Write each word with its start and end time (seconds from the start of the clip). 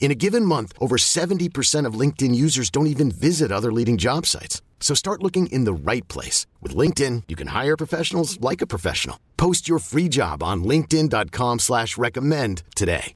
In 0.00 0.10
a 0.10 0.14
given 0.14 0.44
month, 0.44 0.72
over 0.80 0.96
70% 0.96 1.84
of 1.84 2.00
LinkedIn 2.00 2.34
users 2.34 2.70
don't 2.70 2.86
even 2.86 3.10
visit 3.10 3.52
other 3.52 3.70
leading 3.70 3.98
job 3.98 4.24
sites. 4.24 4.62
So 4.80 4.94
start 4.94 5.22
looking 5.22 5.48
in 5.48 5.64
the 5.64 5.74
right 5.74 6.06
place. 6.08 6.46
With 6.62 6.74
LinkedIn, 6.74 7.24
you 7.28 7.36
can 7.36 7.48
hire 7.48 7.76
professionals 7.76 8.40
like 8.40 8.62
a 8.62 8.66
professional. 8.66 9.18
Post 9.36 9.68
your 9.68 9.80
free 9.80 10.08
job 10.08 10.42
on 10.42 10.64
linkedin.com 10.64 11.58
slash 11.58 11.98
recommend 11.98 12.62
today. 12.74 13.14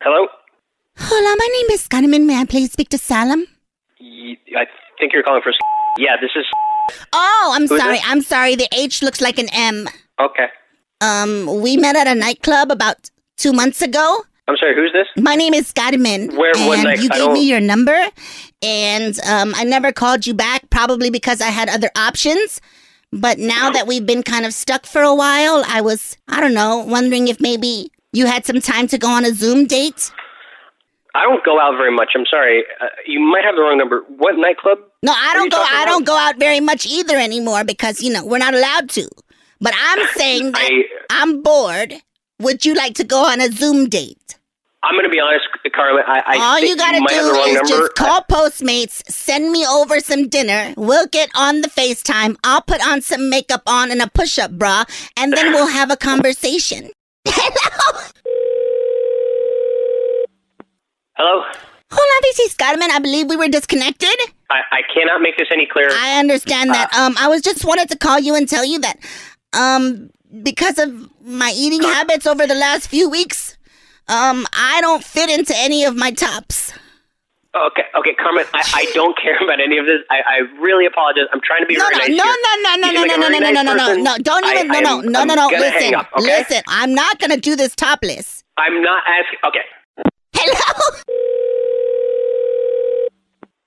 Hello? 0.00 0.26
Hola, 0.98 1.36
my 1.38 1.48
name 1.52 1.70
is 1.70 1.86
Carmen. 1.86 2.26
May 2.26 2.40
I 2.40 2.44
please 2.44 2.72
speak 2.72 2.88
to 2.88 2.98
Salam? 2.98 3.46
I 4.00 4.66
think 4.98 5.12
you're 5.12 5.22
calling 5.22 5.42
for... 5.42 5.52
Yeah, 5.98 6.16
this 6.20 6.30
is... 6.36 6.44
Oh, 7.12 7.52
I'm 7.54 7.66
Who's 7.66 7.80
sorry. 7.80 7.98
I'm 8.04 8.22
sorry. 8.22 8.56
The 8.56 8.68
H 8.72 9.02
looks 9.02 9.20
like 9.20 9.38
an 9.38 9.48
M. 9.52 9.88
Okay. 10.20 10.46
Um, 11.02 11.60
we 11.60 11.76
met 11.76 11.96
at 11.96 12.06
a 12.06 12.14
nightclub 12.14 12.70
about 12.70 13.10
two 13.36 13.52
months 13.52 13.82
ago. 13.82 14.22
I'm 14.48 14.56
sorry, 14.56 14.74
who's 14.74 14.92
this? 14.92 15.06
My 15.22 15.34
name 15.34 15.52
is 15.54 15.72
Carmen. 15.72 16.36
Where- 16.36 16.52
and 16.56 17.02
you 17.02 17.08
I 17.12 17.18
gave 17.18 17.32
me 17.32 17.44
your 17.48 17.60
number, 17.60 17.98
and 18.62 19.18
um, 19.26 19.52
I 19.56 19.64
never 19.64 19.92
called 19.92 20.26
you 20.26 20.34
back, 20.34 20.70
probably 20.70 21.10
because 21.10 21.40
I 21.40 21.48
had 21.48 21.68
other 21.68 21.90
options. 21.96 22.60
But 23.12 23.38
now 23.38 23.70
that 23.70 23.86
we've 23.86 24.06
been 24.06 24.22
kind 24.22 24.46
of 24.46 24.54
stuck 24.54 24.86
for 24.86 25.02
a 25.02 25.14
while, 25.14 25.62
I 25.66 25.80
was, 25.82 26.16
I 26.28 26.40
don't 26.40 26.54
know, 26.54 26.78
wondering 26.78 27.28
if 27.28 27.40
maybe 27.40 27.90
you 28.12 28.26
had 28.26 28.46
some 28.46 28.60
time 28.60 28.86
to 28.88 28.96
go 28.98 29.08
on 29.08 29.24
a 29.24 29.34
Zoom 29.34 29.66
date. 29.66 30.10
I 31.14 31.24
don't 31.24 31.44
go 31.44 31.60
out 31.60 31.76
very 31.76 31.94
much. 31.94 32.12
I'm 32.14 32.24
sorry. 32.30 32.64
Uh, 32.80 32.86
you 33.06 33.20
might 33.20 33.44
have 33.44 33.54
the 33.54 33.60
wrong 33.60 33.76
number. 33.76 34.02
What 34.16 34.36
nightclub? 34.38 34.78
No, 35.02 35.12
I 35.12 35.34
don't 35.34 35.50
go. 35.50 35.58
I 35.58 35.82
about? 35.82 35.84
don't 35.86 36.06
go 36.06 36.16
out 36.16 36.38
very 36.38 36.60
much 36.60 36.86
either 36.86 37.16
anymore 37.18 37.64
because 37.64 38.00
you 38.00 38.10
know 38.12 38.24
we're 38.24 38.38
not 38.38 38.54
allowed 38.54 38.88
to. 38.90 39.08
But 39.62 39.74
I'm 39.80 40.06
saying 40.16 40.52
that 40.52 40.60
I- 40.70 40.84
I'm 41.22 41.40
bored. 41.42 41.94
Would 42.40 42.66
you 42.66 42.74
like 42.74 42.94
to 42.96 43.04
go 43.04 43.24
on 43.24 43.40
a 43.40 43.48
Zoom 43.50 43.88
date? 43.88 44.36
I'm 44.84 44.94
going 44.94 45.04
to 45.04 45.10
be 45.10 45.20
honest, 45.20 45.44
Carmen. 45.72 46.02
I, 46.08 46.22
I 46.26 46.38
All 46.44 46.58
you 46.58 46.74
do 46.74 46.82
have 46.82 46.94
the 46.94 47.32
wrong 47.32 47.48
is 47.48 47.54
number. 47.54 47.68
just 47.68 47.94
call 47.94 48.22
Postmates, 48.28 49.08
send 49.08 49.52
me 49.52 49.64
over 49.64 50.00
some 50.00 50.26
dinner. 50.26 50.74
We'll 50.76 51.06
get 51.06 51.30
on 51.36 51.60
the 51.60 51.68
FaceTime. 51.68 52.34
I'll 52.42 52.62
put 52.62 52.84
on 52.84 53.00
some 53.00 53.30
makeup 53.30 53.62
on 53.68 53.92
and 53.92 54.02
a 54.02 54.08
push-up 54.10 54.50
bra, 54.58 54.82
and 55.16 55.32
then 55.32 55.52
we'll 55.52 55.68
have 55.68 55.92
a 55.92 55.96
conversation. 55.96 56.90
Hello. 57.28 58.08
Hello? 61.16 61.42
Hola, 61.92 62.44
is 62.44 62.54
Carmen. 62.54 62.90
I 62.90 62.98
believe 62.98 63.28
we 63.28 63.36
were 63.36 63.48
disconnected. 63.48 64.16
I, 64.50 64.60
I 64.72 64.80
cannot 64.94 65.20
make 65.20 65.36
this 65.36 65.48
any 65.52 65.68
clearer. 65.70 65.90
I 65.92 66.18
understand 66.18 66.70
that. 66.70 66.88
Uh, 66.92 67.02
Um, 67.06 67.14
I 67.18 67.28
was 67.28 67.42
just 67.42 67.64
wanted 67.64 67.88
to 67.90 67.98
call 67.98 68.18
you 68.18 68.34
and 68.34 68.48
tell 68.48 68.64
you 68.64 68.78
that, 68.80 68.98
um, 69.52 70.10
because 70.42 70.78
of 70.78 71.10
my 71.22 71.52
eating 71.54 71.82
habits 71.82 72.26
over 72.26 72.46
the 72.46 72.54
last 72.54 72.88
few 72.88 73.08
weeks, 73.08 73.56
um, 74.08 74.46
I 74.52 74.80
don't 74.80 75.04
fit 75.04 75.30
into 75.30 75.54
any 75.56 75.84
of 75.84 75.96
my 75.96 76.10
tops. 76.10 76.72
Okay, 77.54 77.82
okay, 77.98 78.14
Carmen, 78.14 78.46
I, 78.54 78.62
I 78.74 78.86
don't 78.94 79.14
care 79.20 79.36
about 79.36 79.60
any 79.60 79.76
of 79.76 79.84
this. 79.84 80.00
I, 80.10 80.20
I 80.24 80.38
really 80.58 80.86
apologize. 80.86 81.24
I'm 81.34 81.40
trying 81.44 81.60
to 81.60 81.66
be 81.66 81.76
No, 81.76 81.84
very 81.92 82.16
no, 82.16 82.24
nice 82.24 82.36
no, 82.64 82.80
no, 82.80 82.88
no, 82.88 82.92
no, 82.92 82.92
no, 82.92 83.28
like 83.28 83.42
no, 83.42 83.60
a 83.60 83.62
no, 83.62 83.62
no, 83.62 83.62
no, 83.62 83.62
no, 83.62 83.94
no, 83.94 84.02
no. 84.02 84.16
Don't 84.22 84.44
even, 84.46 84.68
no, 84.68 84.78
I 84.78 84.80
no, 84.80 85.00
no, 85.02 85.24
no, 85.24 85.34
no. 85.34 85.48
hang 85.50 85.60
Listen, 85.60 85.94
up, 85.94 86.08
okay? 86.16 86.24
listen. 86.24 86.62
I'm 86.66 86.94
not 86.94 87.18
gonna 87.18 87.36
do 87.36 87.54
this 87.54 87.76
topless. 87.76 88.42
I'm 88.56 88.80
not 88.82 89.02
asking. 89.06 89.38
Okay. 89.46 89.64
Hello. 90.34 91.02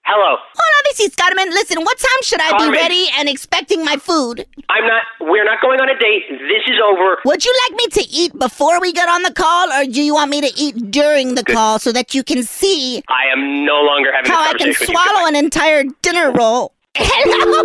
Hello. 0.03 0.38
Hola, 0.57 0.75
this 0.85 1.00
is 1.00 1.16
Carmen. 1.16 1.50
Listen, 1.50 1.81
what 1.84 1.97
time 1.97 2.22
should 2.23 2.40
I 2.41 2.57
be 2.57 2.72
ready 2.72 3.07
and 3.18 3.28
expecting 3.29 3.84
my 3.84 3.97
food? 3.97 4.46
I'm 4.69 4.85
not. 4.85 5.03
We're 5.22 5.44
not 5.46 5.62
going 5.62 5.79
on 5.79 5.90
a 5.90 5.97
date. 6.00 6.23
This 6.29 6.63
is 6.68 6.79
over. 6.84 7.18
Would 7.25 7.44
you 7.46 7.53
like 7.69 7.78
me 7.78 7.88
to 7.88 8.09
eat 8.09 8.38
before 8.38 8.79
we 8.79 8.91
get 8.94 9.09
on 9.09 9.24
the 9.24 9.34
call, 9.34 9.72
or 9.72 9.85
do 9.85 10.01
you 10.01 10.13
want 10.13 10.29
me 10.31 10.41
to 10.41 10.51
eat 10.56 10.91
during 10.91 11.35
the 11.35 11.44
call 11.44 11.79
so 11.79 11.91
that 11.91 12.13
you 12.13 12.24
can 12.24 12.44
see 12.44 13.01
I 13.07 13.31
am 13.34 13.66
no 13.66 13.81
longer 13.81 14.09
having 14.13 14.31
how 14.31 14.44
this 14.44 14.53
I 14.53 14.57
can 14.57 14.74
conversation 14.74 14.79
with 14.79 14.90
you. 14.90 15.12
swallow 15.12 15.28
an 15.28 15.35
entire 15.35 15.84
dinner 16.01 16.31
roll. 16.31 16.74
Hello. 16.97 17.63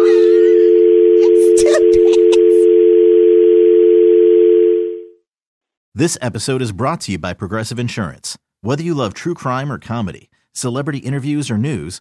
This 5.94 6.16
episode 6.22 6.62
is 6.62 6.72
brought 6.72 7.00
to 7.02 7.12
you 7.12 7.18
by 7.18 7.34
Progressive 7.34 7.78
Insurance. 7.78 8.38
Whether 8.62 8.82
you 8.82 8.94
love 8.94 9.12
true 9.12 9.34
crime 9.34 9.70
or 9.70 9.78
comedy, 9.78 10.30
celebrity 10.52 10.98
interviews 10.98 11.50
or 11.50 11.58
news, 11.58 12.00